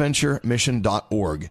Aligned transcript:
bonaventuremission.org. 0.00 1.50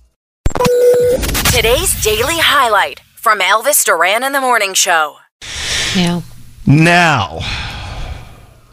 Today's 1.53 2.01
daily 2.03 2.37
highlight 2.39 3.01
from 3.15 3.39
Elvis 3.39 3.83
Duran 3.85 4.23
in 4.23 4.31
the 4.31 4.41
Morning 4.41 4.73
Show. 4.73 5.17
Now. 5.95 6.23
Now, 6.65 7.39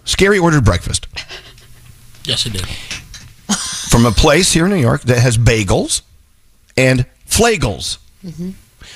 Skeery 0.04 0.40
ordered 0.40 0.64
breakfast 0.64 1.06
Yes, 2.24 2.44
it 2.46 2.52
did. 2.52 2.66
from 3.90 4.04
a 4.04 4.10
place 4.12 4.52
here 4.52 4.66
in 4.66 4.70
New 4.70 4.76
York 4.76 5.02
that 5.02 5.18
has 5.18 5.38
bagels 5.38 6.02
and 6.76 7.06
flagels. 7.26 7.98
Mm-hmm. 8.24 8.50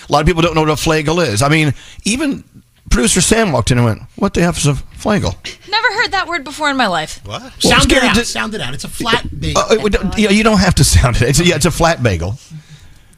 A 0.08 0.12
lot 0.12 0.20
of 0.20 0.26
people 0.26 0.42
don't 0.42 0.54
know 0.54 0.60
what 0.60 0.70
a 0.70 0.74
flagel 0.74 1.26
is. 1.26 1.40
I 1.42 1.48
mean, 1.48 1.72
even 2.04 2.44
producer 2.90 3.22
Sam 3.22 3.50
walked 3.52 3.70
in 3.70 3.78
and 3.78 3.86
went, 3.86 4.02
"What 4.16 4.34
the 4.34 4.42
F 4.42 4.58
is 4.58 4.66
a 4.66 4.74
flagel?" 4.74 5.34
Never 5.70 5.88
heard 5.94 6.10
that 6.12 6.26
word 6.28 6.44
before 6.44 6.68
in 6.70 6.76
my 6.76 6.86
life. 6.88 7.20
What? 7.24 7.40
Well, 7.40 7.50
sound 7.60 7.90
it 7.90 7.96
Skeery 7.98 8.08
out. 8.08 8.14
did- 8.14 8.26
sound 8.26 8.54
it 8.54 8.60
out. 8.60 8.74
It's 8.74 8.84
a 8.84 8.88
flat 8.88 9.26
bagel. 9.40 9.62
Uh, 9.62 9.74
it 9.74 9.82
would- 9.82 9.94
you, 10.18 10.26
know, 10.26 10.30
you 10.34 10.44
don't 10.44 10.58
have 10.60 10.74
to 10.76 10.84
sound 10.84 11.16
it. 11.16 11.22
It's, 11.22 11.40
yeah, 11.40 11.56
it's 11.56 11.64
a 11.66 11.70
flat 11.70 12.02
bagel. 12.02 12.38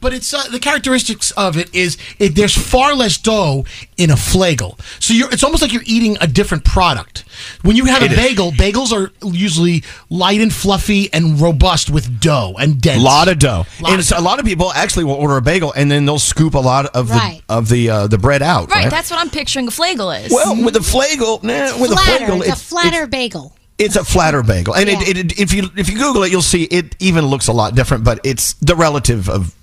But 0.05 0.13
it's 0.13 0.31
uh, 0.35 0.43
the 0.51 0.59
characteristics 0.59 1.31
of 1.31 1.57
it 1.57 1.73
is 1.73 1.97
it, 2.19 2.35
there's 2.35 2.53
far 2.55 2.93
less 2.93 3.17
dough 3.17 3.65
in 3.97 4.11
a 4.11 4.15
flagel, 4.15 4.77
so 4.99 5.15
you're 5.15 5.31
it's 5.33 5.43
almost 5.43 5.63
like 5.63 5.73
you're 5.73 5.81
eating 5.87 6.15
a 6.21 6.27
different 6.27 6.63
product. 6.63 7.25
When 7.63 7.75
you 7.75 7.85
have 7.85 8.03
It 8.03 8.11
a 8.11 8.13
is. 8.13 8.19
bagel, 8.19 8.51
bagels 8.51 8.91
are 8.93 9.11
usually 9.27 9.83
light 10.11 10.41
and 10.41 10.53
fluffy 10.53 11.11
and 11.11 11.41
robust 11.41 11.89
with 11.89 12.19
dough 12.19 12.53
and 12.59 12.79
dense. 12.79 13.01
A 13.01 13.03
lot 13.03 13.27
of 13.29 13.39
dough, 13.39 13.65
Lot 13.81 13.91
and 13.91 13.93
of 13.95 13.99
it's, 14.01 14.11
a 14.11 14.21
lot 14.21 14.37
of 14.39 14.45
people 14.45 14.71
actually 14.73 15.05
will 15.05 15.15
order 15.15 15.37
a 15.37 15.41
bagel 15.41 15.73
and 15.75 15.89
then 15.89 16.05
they'll 16.05 16.19
scoop 16.19 16.53
a 16.53 16.59
lot 16.59 16.85
of 16.95 17.09
Right. 17.09 17.41
the 17.47 17.53
of 17.55 17.69
the 17.69 17.89
uh, 17.89 18.07
the 18.07 18.19
bread 18.19 18.43
out. 18.43 18.69
Right, 18.69 18.83
Right. 18.83 18.91
that's 18.91 19.09
what 19.09 19.19
I'm 19.19 19.31
picturing 19.31 19.67
a 19.67 19.71
flagel 19.71 20.11
is. 20.23 20.31
well, 20.31 20.55
with 20.63 20.75
the 20.75 20.81
flagel, 20.81 21.41
nah, 21.43 21.77
with 21.81 21.91
a 21.91 21.95
Flatter. 21.95 22.25
flagel, 22.27 22.39
it's, 22.41 22.47
it's 22.51 22.61
a 22.61 22.63
flatter 22.63 23.07
bagel. 23.07 23.55
It's 23.79 23.95
a 23.95 24.05
flatter 24.05 24.43
bagel, 24.43 24.75
and 24.75 24.87
Yeah. 24.87 25.01
it, 25.01 25.17
it, 25.17 25.39
if 25.39 25.51
you 25.51 25.69
if 25.75 25.89
you 25.89 25.97
Google 25.97 26.21
it, 26.23 26.31
you'll 26.31 26.43
see 26.43 26.63
it 26.65 26.95
even 26.99 27.25
looks 27.25 27.47
a 27.47 27.53
lot 27.53 27.73
different. 27.73 28.03
But 28.03 28.19
it's 28.23 28.53
the 28.61 28.75
relative 28.75 29.27
of 29.29 29.53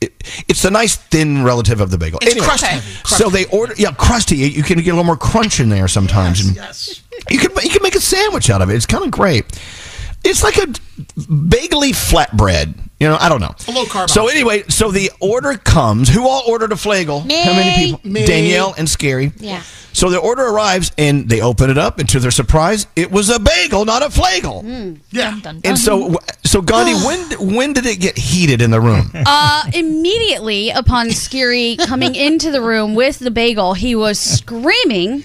it, 0.00 0.12
it's 0.48 0.62
the 0.62 0.70
nice 0.70 0.96
thin 0.96 1.42
relative 1.44 1.80
of 1.80 1.90
the 1.90 1.98
bagel. 1.98 2.18
It's 2.22 2.44
crust 2.44 2.64
heavy. 2.64 2.84
Crust 3.02 3.18
so 3.18 3.30
they 3.30 3.46
order 3.46 3.74
yeah 3.76 3.92
crusty. 3.92 4.36
You 4.36 4.62
can 4.62 4.78
get 4.78 4.90
a 4.90 4.92
little 4.94 5.04
more 5.04 5.16
crunch 5.16 5.60
in 5.60 5.68
there 5.68 5.88
sometimes. 5.88 6.46
and 6.46 6.56
Yes. 6.56 7.02
You 7.30 7.38
can 7.38 7.50
you 7.62 7.70
can 7.70 7.82
make 7.82 7.94
a 7.94 8.00
sandwich 8.00 8.50
out 8.50 8.62
of 8.62 8.70
it. 8.70 8.74
It's 8.74 8.86
kind 8.86 9.04
of 9.04 9.10
great. 9.10 9.44
It's 10.24 10.42
like 10.42 10.56
a 10.58 10.66
bagely 11.16 11.90
flatbread. 11.92 12.74
You 12.98 13.08
know, 13.08 13.16
I 13.20 13.28
don't 13.28 13.40
know. 13.42 13.54
A 13.68 13.70
low 13.72 13.84
carb 13.84 14.08
So 14.08 14.22
option. 14.24 14.36
anyway, 14.38 14.64
so 14.68 14.90
the 14.90 15.10
order 15.20 15.54
comes. 15.58 16.08
Who 16.08 16.26
all 16.26 16.42
ordered 16.46 16.72
a 16.72 16.76
flagel? 16.76 17.24
Me. 17.26 17.42
How 17.42 17.52
many 17.52 17.86
people? 17.92 18.00
Me. 18.10 18.24
Danielle 18.24 18.74
and 18.78 18.88
Skeery. 18.88 19.32
Yeah. 19.36 19.62
So 19.92 20.10
the 20.10 20.18
order 20.18 20.42
arrives 20.46 20.92
and 20.98 21.26
they 21.28 21.40
open 21.40 21.68
it 21.70 21.78
up, 21.78 21.98
and 21.98 22.08
to 22.10 22.20
their 22.20 22.30
surprise, 22.30 22.86
it 22.96 23.10
was 23.10 23.28
a 23.30 23.38
bagel, 23.38 23.84
not 23.86 24.02
a 24.02 24.06
flagel. 24.10 24.98
Yeah. 25.10 25.30
Dun, 25.30 25.40
dun. 25.40 25.60
And 25.64 25.78
so, 25.78 26.16
so 26.44 26.60
Gandhi, 26.62 26.94
when 27.04 27.54
when 27.54 27.72
did 27.74 27.86
it 27.86 27.96
get 28.00 28.16
heated 28.18 28.60
in 28.62 28.70
the 28.70 28.80
room? 28.80 29.10
Uh, 29.28 29.62
immediately 29.74 30.70
upon 30.70 31.08
Skeery 31.08 31.78
coming 31.86 32.14
into 32.14 32.50
the 32.50 32.60
room 32.62 32.94
with 32.94 33.18
the 33.18 33.30
bagel, 33.30 33.74
he 33.74 33.94
was 33.94 34.18
screaming. 34.18 35.24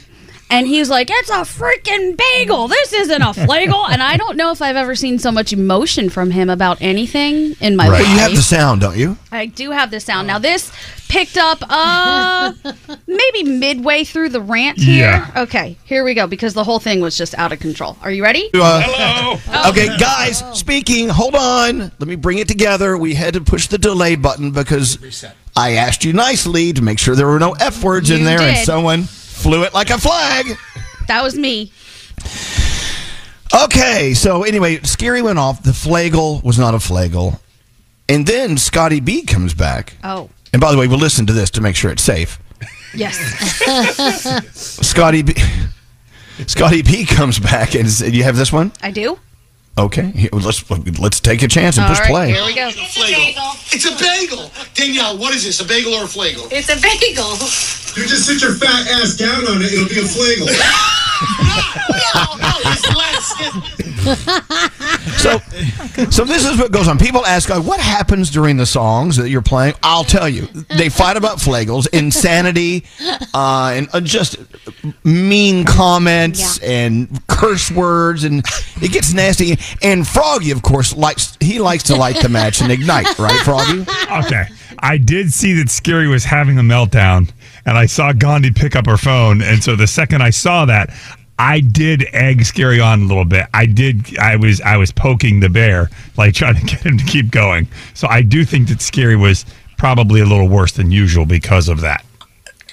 And 0.52 0.68
he 0.68 0.80
was 0.80 0.90
like, 0.90 1.08
"It's 1.10 1.30
a 1.30 1.42
freaking 1.44 2.18
bagel! 2.18 2.68
This 2.68 2.94
isn't 2.94 3.22
a 3.22 3.34
flagel!" 3.34 3.90
And 3.90 4.04
I 4.04 4.18
don't 4.18 4.36
know 4.38 4.52
if 4.52 4.62
I've 4.62 4.76
ever 4.76 4.96
seen 4.96 5.18
so 5.18 5.32
much 5.32 5.54
emotion 5.54 6.10
from 6.10 6.32
him 6.32 6.50
about 6.50 6.78
anything 6.82 7.56
in 7.62 7.76
my 7.76 7.88
life. 7.88 8.02
But 8.04 8.10
you 8.12 8.18
have 8.20 8.36
the 8.36 8.42
sound, 8.42 8.82
don't 8.82 8.98
you? 8.98 9.18
I 9.32 9.46
do 9.46 9.72
have 9.72 9.92
the 9.92 10.00
sound. 10.00 10.28
Now 10.28 10.40
this 10.40 10.72
picked 11.08 11.38
up 11.38 11.60
uh 11.70 12.54
maybe 13.08 13.44
midway 13.44 14.04
through 14.04 14.30
the 14.30 14.42
rant 14.42 14.78
here. 14.78 15.28
Okay, 15.36 15.78
here 15.86 16.04
we 16.04 16.14
go 16.14 16.28
because 16.28 16.54
the 16.54 16.64
whole 16.64 16.80
thing 16.80 17.00
was 17.02 17.18
just 17.18 17.34
out 17.38 17.52
of 17.52 17.60
control. 17.60 17.98
Are 18.02 18.12
you 18.12 18.24
ready? 18.24 18.50
Uh, 18.54 19.38
Okay, 19.70 19.96
guys, 19.98 20.44
speaking. 20.58 21.08
Hold 21.10 21.36
on. 21.36 21.80
Let 21.80 22.08
me 22.08 22.16
bring 22.16 22.40
it 22.40 22.48
together. 22.48 22.98
We 22.98 23.14
had 23.14 23.34
to 23.36 23.42
push 23.42 23.68
the 23.68 23.78
delay 23.78 24.16
button 24.16 24.52
because 24.52 24.98
I 25.56 25.74
asked 25.74 26.04
you 26.04 26.14
nicely 26.14 26.74
to 26.74 26.82
make 26.82 27.00
sure 27.00 27.16
there 27.16 27.28
were 27.28 27.40
no 27.40 27.54
f 27.54 27.84
words 27.84 28.10
in 28.10 28.20
You 28.20 28.26
there, 28.26 28.42
and 28.42 28.56
did. 28.58 28.66
someone 28.66 29.08
flew 29.42 29.64
it 29.64 29.74
like 29.74 29.90
a 29.90 29.98
flag. 29.98 30.46
That 31.08 31.24
was 31.24 31.36
me. 31.36 31.72
Okay, 33.64 34.14
so 34.14 34.44
anyway, 34.44 34.78
Skeery 34.78 35.22
went 35.22 35.38
off. 35.40 35.62
The 35.64 35.72
flagel 35.72 36.42
was 36.44 36.58
not 36.58 36.74
a 36.74 36.78
flagel. 36.78 37.40
And 38.08 38.26
then 38.26 38.58
Scotty 38.58 39.00
B 39.00 39.24
comes 39.24 39.54
back. 39.54 39.98
Oh. 40.04 40.30
And 40.54 40.62
by 40.62 40.72
the 40.72 40.78
way, 40.78 40.88
we'll 40.88 41.00
listen 41.00 41.26
to 41.28 41.34
this 41.34 41.50
to 41.52 41.62
make 41.62 41.76
sure 41.76 41.92
it's 41.92 42.04
safe. 42.04 42.40
Yes. 42.94 43.18
Scotty 44.86 45.22
B. 45.22 45.34
Scotty 46.48 46.82
B 46.82 47.06
comes 47.06 47.40
back 47.40 47.76
and 47.76 47.88
"You 48.00 48.24
have 48.24 48.36
this 48.36 48.52
one? 48.52 48.72
I 48.82 48.92
do. 48.92 49.18
Okay, 49.78 50.30
let's 50.34 50.70
let's 51.00 51.20
take 51.22 51.44
a 51.44 51.48
chance 51.48 51.78
and 51.78 51.86
All 51.86 51.92
push 51.92 52.00
right, 52.02 52.10
play." 52.10 52.32
here 52.34 52.46
we 52.46 52.54
go. 52.54 52.70
It's 52.74 53.86
a 53.86 53.96
bagel. 53.98 54.52
Danielle, 54.74 55.18
what 55.18 55.34
is 55.34 55.46
this? 55.46 55.62
A 55.62 55.66
bagel 55.66 55.94
or 55.94 56.04
a 56.04 56.08
flagel? 56.08 56.48
It's 56.52 56.68
a 56.68 56.76
bagel. 56.76 57.32
You 57.96 58.08
just 58.08 58.28
sit 58.28 58.42
your 58.42 58.56
fat 58.56 58.88
ass 59.00 59.16
down 59.16 59.48
on 59.48 59.62
it, 59.62 59.72
it'll 59.72 59.88
be 59.88 60.00
a 60.00 60.04
flagel. 60.04 60.48
no, 62.16 62.36
no, 62.36 62.52
it's 62.68 62.88
less. 62.96 63.34
So, 65.18 65.38
so 66.10 66.26
this 66.26 66.46
is 66.46 66.58
what 66.58 66.72
goes 66.72 66.88
on. 66.88 66.98
People 66.98 67.26
ask, 67.26 67.50
uh, 67.50 67.60
what 67.62 67.80
happens 67.80 68.30
during 68.30 68.58
the 68.58 68.66
songs 68.66 69.18
that 69.18 69.30
you're 69.30 69.42
playing? 69.42 69.76
I'll 69.84 70.04
tell 70.04 70.28
you. 70.28 70.48
They 70.78 70.90
fight 70.90 71.18
about 71.18 71.40
flagels, 71.40 71.88
insanity, 71.88 72.86
uh, 73.34 73.74
and 73.76 73.90
uh, 73.94 74.02
just 74.02 74.38
mean 75.04 75.66
comments 75.66 76.60
and 76.60 77.26
curse 77.28 77.72
words, 77.72 78.24
and 78.24 78.44
it 78.82 78.92
gets 78.92 79.14
nasty. 79.14 79.58
And 79.82 80.08
Froggy, 80.08 80.52
of 80.52 80.62
course, 80.62 80.96
likes 80.96 81.38
he 81.40 81.60
likes 81.60 81.84
to 81.84 81.96
light 81.96 82.22
the 82.22 82.30
match 82.30 82.62
and 82.62 82.72
ignite, 82.72 83.18
right, 83.20 83.40
Froggy? 83.44 83.86
Okay. 84.26 84.46
I 84.80 84.98
did 84.98 85.32
see 85.32 85.54
that 85.54 85.68
Skeery 85.68 86.10
was 86.10 86.24
having 86.24 86.58
a 86.58 86.64
meltdown, 86.64 87.32
and 87.66 87.78
I 87.78 87.86
saw 87.86 88.14
Gandhi 88.14 88.52
pick 88.52 88.76
up 88.76 88.88
her 88.88 88.98
phone. 88.98 89.42
And 89.42 89.64
so 89.64 89.76
the 89.76 89.88
second 89.88 90.24
I 90.24 90.32
saw 90.32 90.66
that, 90.66 90.90
I 91.42 91.60
did 91.60 92.06
egg 92.14 92.42
Skeery 92.42 92.86
on 92.86 93.02
a 93.02 93.06
little 93.06 93.26
bit. 93.26 93.48
I 93.52 93.66
did. 93.66 94.16
I 94.20 94.36
was. 94.36 94.62
I 94.62 94.78
was 94.78 94.92
poking 94.92 95.40
the 95.40 95.50
bear, 95.50 95.90
like 96.16 96.34
trying 96.36 96.54
to 96.54 96.62
get 96.62 96.86
him 96.86 97.00
to 97.00 97.04
keep 97.04 97.32
going. 97.32 97.68
So 97.96 98.08
I 98.08 98.22
do 98.22 98.46
think 98.46 98.68
that 98.68 98.78
Skeery 98.78 99.20
was 99.20 99.46
probably 99.76 100.22
a 100.22 100.26
little 100.26 100.48
worse 100.48 100.74
than 100.74 100.92
usual 100.92 101.26
because 101.26 101.68
of 101.68 101.82
that. 101.82 102.06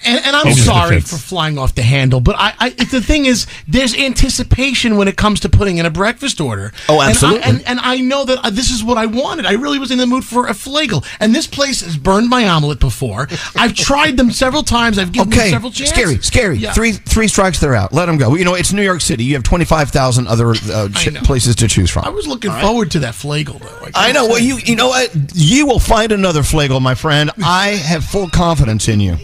And, 0.05 0.25
and 0.25 0.37
I'm 0.37 0.53
sorry 0.55 1.01
for 1.01 1.17
flying 1.17 1.59
off 1.59 1.75
the 1.75 1.83
handle, 1.83 2.21
but 2.21 2.37
I, 2.39 2.55
I 2.59 2.71
the 2.71 3.01
thing 3.01 3.27
is, 3.27 3.47
there's 3.67 3.95
anticipation 3.97 4.97
when 4.97 5.09
it 5.09 5.17
comes 5.17 5.41
to 5.41 5.49
putting 5.49 5.79
in 5.79 5.87
a 5.87 5.91
breakfast 5.91 6.41
order. 6.41 6.73
Oh, 6.89 6.95
And 7.01 7.03
I- 7.03 7.11
absolutely. 7.11 7.43
And, 7.43 7.67
and, 7.67 7.81
I 7.81 7.99
know 8.01 8.25
that 8.25 8.39
uh, 8.45 8.51
this 8.51 8.71
is 8.71 8.85
what 8.85 8.97
I 8.99 9.07
wanted. 9.07 9.47
I 9.47 9.53
really 9.53 9.79
was 9.79 9.91
in 9.91 9.99
the 9.99 10.07
mood 10.07 10.25
for 10.25 10.47
a 10.47 10.53
flagel, 10.53 11.05
and 11.21 11.35
this 11.35 11.47
place 11.47 11.81
has 11.83 11.97
burned 11.97 12.29
my 12.29 12.49
omelet 12.49 12.81
before. 12.81 13.29
I've 13.57 13.75
tried 13.75 14.17
them 14.17 14.31
several 14.31 14.63
times. 14.63 14.99
I've 14.99 15.13
given 15.13 15.31
them 15.31 15.39
Okay, 15.39 15.51
several 15.51 15.73
chances. 15.73 15.97
Skeery, 15.97 16.17
Skeery. 16.19 16.61
Yeah. 16.61 16.73
Three 16.73 16.93
three 16.93 17.29
strikes, 17.29 17.61
they're 17.61 17.75
out. 17.75 17.93
Let 17.93 18.07
them 18.07 18.19
go. 18.19 18.35
You 18.35 18.45
know, 18.45 18.55
it's 18.55 18.73
New 18.73 18.83
York 18.83 19.01
City. 19.01 19.25
You 19.25 19.35
have 19.35 19.43
twenty 19.45 19.65
five 19.65 19.91
thousand 19.91 20.27
other 20.29 20.51
uh, 20.71 20.89
places 21.25 21.57
to 21.57 21.69
choose 21.69 21.91
from. 21.91 22.05
I 22.05 22.11
was 22.11 22.27
looking 22.27 22.53
forward 22.53 22.91
to 22.93 23.01
that 23.01 23.15
flagel, 23.15 23.59
though. 23.61 23.89
I 23.95 24.13
know. 24.13 24.27
Well, 24.27 24.39
you 24.41 24.59
you 24.59 24.77
know 24.77 24.89
what? 24.89 25.11
You 25.35 25.67
will 25.67 25.81
find 25.81 26.13
another 26.13 26.43
flagel, 26.43 26.81
my 26.81 26.95
friend. 26.95 27.31
I 27.45 27.69
have 27.71 28.05
full 28.05 28.29
confidence 28.29 28.89
in 28.89 29.01
you. 29.01 29.17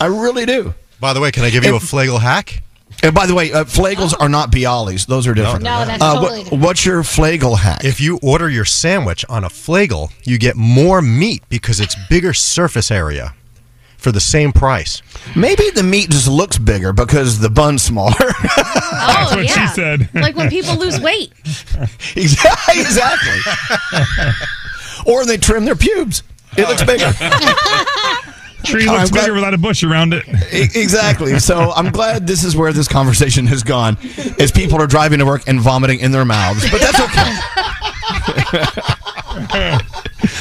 I 0.00 0.06
really 0.06 0.46
do. 0.46 0.74
By 1.00 1.12
the 1.12 1.20
way, 1.20 1.30
can 1.30 1.44
I 1.44 1.50
give 1.50 1.64
you 1.64 1.76
a 1.76 1.80
flagel 1.80 2.20
hack? 2.20 2.62
And 3.02 3.14
by 3.14 3.26
the 3.26 3.34
way, 3.34 3.52
uh, 3.52 3.64
flagels 3.64 4.12
are 4.14 4.28
not 4.28 4.50
Bialys. 4.50 5.06
Those 5.06 5.26
are 5.28 5.34
different. 5.34 5.62
No, 5.62 5.84
that's 5.84 6.02
Uh, 6.02 6.14
totally 6.14 6.30
what- 6.38 6.42
different. 6.44 6.62
what's 6.64 6.86
your 6.86 7.02
flagel 7.02 7.56
hack? 7.58 7.84
If 7.84 8.00
you 8.00 8.18
order 8.22 8.48
your 8.50 8.64
sandwich 8.64 9.24
on 9.28 9.44
a 9.44 9.48
flagel, 9.48 10.10
you 10.24 10.38
get 10.38 10.56
more 10.56 11.00
meat 11.00 11.42
because 11.48 11.78
it's 11.78 11.94
bigger 12.08 12.34
surface 12.34 12.90
area 12.90 13.34
for 13.98 14.10
the 14.10 14.20
same 14.20 14.52
price. 14.52 15.00
Maybe 15.36 15.70
the 15.70 15.82
meat 15.84 16.10
just 16.10 16.26
looks 16.28 16.58
bigger 16.58 16.92
because 16.92 17.38
the 17.38 17.50
bun's 17.50 17.82
smaller. 17.82 18.14
Oh, 19.00 19.36
what 19.36 19.48
she 19.48 19.54
yeah. 19.54 19.68
said. 19.72 20.08
Like 20.14 20.34
when 20.34 20.48
people 20.50 20.74
lose 20.76 20.98
weight. 21.00 21.32
exactly. 22.16 22.80
exactly. 22.80 23.40
or 25.06 25.24
they 25.24 25.36
trim 25.36 25.64
their 25.64 25.76
pubes. 25.76 26.22
It 26.56 26.66
looks 26.68 26.82
bigger. 26.82 27.12
Tree 28.68 28.86
I'm 28.88 28.98
looks 28.98 29.10
glad- 29.10 29.30
without 29.32 29.54
a 29.54 29.58
bush 29.58 29.82
around 29.82 30.12
it. 30.14 30.24
Exactly. 30.52 31.38
So 31.38 31.72
I'm 31.72 31.90
glad 31.90 32.26
this 32.26 32.44
is 32.44 32.54
where 32.56 32.72
this 32.72 32.88
conversation 32.88 33.46
has 33.46 33.62
gone, 33.62 33.96
as 34.38 34.50
people 34.52 34.80
are 34.80 34.86
driving 34.86 35.18
to 35.20 35.26
work 35.26 35.42
and 35.46 35.60
vomiting 35.60 36.00
in 36.00 36.12
their 36.12 36.24
mouths. 36.24 36.68
But 36.70 36.80
that's 36.80 37.00
okay. 37.00 37.34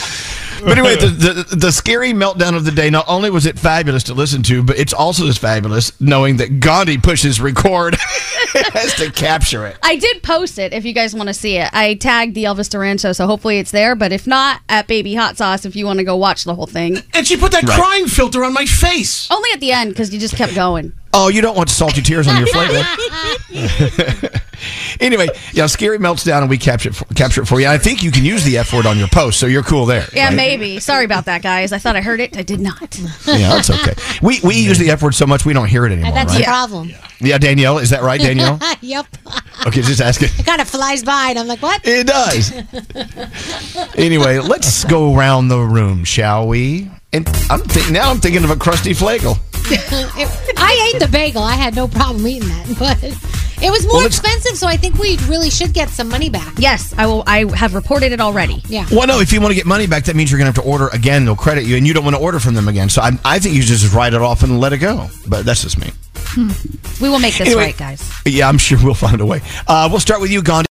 But 0.64 0.78
anyway, 0.78 0.96
the, 0.96 1.08
the 1.08 1.56
the 1.56 1.68
Skeery 1.68 2.14
meltdown 2.14 2.56
of 2.56 2.66
the 2.66 2.72
day. 2.72 2.90
Not 2.90 3.06
only 3.08 3.30
was 3.30 3.46
it 3.46 3.58
fabulous 3.60 4.04
to 4.04 4.14
listen 4.14 4.44
to, 4.44 4.64
but 4.64 4.78
it's 4.78 4.94
also 4.94 5.28
as 5.28 5.38
fabulous 5.38 6.00
knowing 6.02 6.38
that 6.38 6.60
Gandhi 6.60 6.98
pushes 6.98 7.40
record 7.40 7.96
has 8.74 8.94
to 8.96 9.12
capture 9.12 9.66
it. 9.68 9.78
I 9.84 9.96
did 9.98 10.24
post 10.24 10.58
it 10.60 10.74
if 10.74 10.84
you 10.86 10.94
guys 10.94 11.14
want 11.14 11.28
to 11.28 11.34
see 11.34 11.58
it. 11.58 11.70
I 11.74 11.94
tagged 11.96 12.34
the 12.36 12.46
Elvis 12.46 12.70
Duran 12.70 12.98
show, 12.98 13.12
so 13.14 13.28
hopefully 13.28 13.60
it's 13.60 13.72
there. 13.72 13.96
But 13.96 14.12
if 14.12 14.26
not, 14.28 14.62
at 14.70 14.88
Baby 14.88 15.16
Hot 15.16 15.38
Sauce 15.38 15.66
if 15.66 15.76
you 15.76 15.86
want 15.86 16.00
to 16.00 16.06
go 16.06 16.16
watch 16.16 16.44
the 16.44 16.56
whole 16.56 16.68
thing. 16.68 16.98
And 17.14 17.26
she 17.28 17.38
put 17.38 17.52
that 17.52 17.64
Right. 17.64 17.80
crying 17.80 18.08
filter 18.08 18.44
on 18.44 18.54
my 18.54 18.66
face. 18.66 19.30
Only 19.32 19.50
at 19.54 19.60
the 19.60 19.72
end 19.72 19.90
because 19.92 20.14
you 20.14 20.20
just 20.20 20.36
kept 20.36 20.56
going. 20.56 20.94
Oh, 21.14 21.30
you 21.30 21.42
don't 21.42 21.56
want 21.56 21.70
salty 21.70 22.02
tears 22.02 22.28
on 22.28 22.38
your 22.38 22.48
flavor. 22.48 22.84
anyway, 25.00 25.28
yeah, 25.54 25.66
Skeery 25.66 26.00
melts 26.00 26.24
down 26.24 26.44
and 26.44 26.50
we 26.50 26.58
capture 26.58 26.90
it 26.90 26.96
for, 26.96 27.06
capture 27.14 27.42
it 27.42 27.46
for 27.46 27.60
you. 27.60 27.68
I 27.68 27.78
think 27.78 28.04
you 28.04 28.12
can 28.12 28.24
use 28.26 28.44
the 28.44 28.58
F 28.58 28.74
word 28.74 28.86
on 28.86 28.98
your 28.98 29.08
post, 29.08 29.40
so 29.40 29.46
you're 29.48 29.64
cool 29.64 29.86
there. 29.86 30.06
Yeah, 30.14 30.28
right? 30.28 30.36
maybe. 30.36 30.80
Sorry 30.80 31.06
about 31.06 31.26
that, 31.26 31.42
guys. 31.42 31.72
I 31.72 31.78
thought 31.80 31.96
I 31.96 32.02
heard 32.02 32.20
it. 32.20 32.38
I 32.38 32.44
did 32.44 32.60
not. 32.60 33.00
Yeah, 33.26 33.50
that's 33.50 33.70
okay. 33.70 33.94
We 34.22 34.40
we 34.44 34.56
use 34.60 34.78
the 34.78 34.90
F 34.92 35.02
word 35.02 35.16
so 35.16 35.26
much 35.26 35.46
we 35.46 35.54
don't 35.54 35.68
hear 35.68 35.86
it 35.86 35.92
anymore, 35.92 36.12
That's 36.14 36.34
right? 36.34 36.40
the 36.40 36.46
problem. 36.46 36.92
Yeah, 37.20 37.38
Danielle, 37.40 37.80
is 37.80 37.90
that 37.92 38.04
right, 38.04 38.20
Danielle? 38.22 38.60
yep. 38.82 39.08
Okay, 39.66 39.82
just 39.82 40.02
asking. 40.02 40.30
It 40.38 40.46
kind 40.46 40.62
of 40.62 40.68
flies 40.70 41.04
by, 41.04 41.28
and 41.30 41.40
I'm 41.40 41.48
like, 41.48 41.62
what? 41.62 41.82
It 41.84 42.06
does. 42.06 42.52
anyway, 43.96 44.40
let's 44.40 44.84
go 44.86 45.16
around 45.16 45.48
the 45.48 45.60
room, 45.60 46.04
shall 46.04 46.48
we? 46.48 46.92
And 47.14 47.28
I'm 47.50 47.62
think- 47.62 47.90
now 47.92 48.12
I'm 48.12 48.20
thinking 48.20 48.44
of 48.44 48.52
a 48.52 48.56
crusty 48.56 48.92
flagel. 48.92 49.38
I 49.72 50.92
ate 50.94 51.00
the 51.00 51.08
bagel. 51.12 51.42
I 51.44 51.56
had 51.56 51.76
no 51.76 51.88
problem 51.88 52.26
eating 52.28 52.48
that, 52.50 52.76
but 52.80 53.04
it 53.64 53.72
was 53.72 53.86
more 53.86 53.98
Well, 53.98 54.06
expensive, 54.06 54.56
so 54.58 54.68
I 54.68 54.78
think 54.78 54.98
we 54.98 55.18
really 55.28 55.50
should 55.50 55.74
get 55.74 55.90
some 55.90 56.10
money 56.10 56.30
back. 56.30 56.54
Yes, 56.58 56.94
I 56.98 57.06
will. 57.08 57.24
I 57.28 57.46
have 57.56 57.74
reported 57.76 58.12
it 58.12 58.22
already. 58.22 58.62
Yeah. 58.68 58.86
Well, 58.92 59.08
no, 59.08 59.20
if 59.20 59.32
you 59.34 59.42
want 59.42 59.52
to 59.52 59.56
get 59.56 59.66
money 59.66 59.88
back, 59.88 60.06
that 60.06 60.16
means 60.16 60.32
you're 60.32 60.40
going 60.40 60.52
to 60.52 60.56
have 60.58 60.64
to 60.64 60.70
order 60.70 60.88
again. 60.90 61.26
They'll 61.26 61.36
credit 61.36 61.66
you, 61.66 61.76
and 61.78 61.86
you 61.88 61.94
don't 61.94 62.04
want 62.04 62.16
to 62.16 62.22
order 62.22 62.40
from 62.40 62.54
them 62.54 62.68
again. 62.68 62.90
So 62.90 63.02
I, 63.02 63.12
I 63.26 63.40
think 63.40 63.56
you 63.56 63.62
just 63.64 63.94
write 63.94 64.14
it 64.14 64.22
off 64.22 64.44
and 64.44 64.60
let 64.60 64.74
it 64.74 64.78
go. 64.78 65.08
But 65.28 65.46
that's 65.46 65.64
just 65.64 65.78
me. 65.80 65.92
We 67.02 67.10
will 67.10 67.20
make 67.20 67.36
this 67.38 67.48
Anyway. 67.48 67.64
right, 67.64 67.78
guys. 67.78 68.12
Yeah, 68.26 68.48
I'm 68.48 68.58
sure 68.60 68.78
we'll 68.84 68.94
find 68.94 69.22
a 69.22 69.26
way. 69.26 69.42
Uh, 69.68 69.88
we'll 69.90 70.00
start 70.00 70.22
with 70.22 70.30
you, 70.30 70.42
Gandhi. 70.44 70.66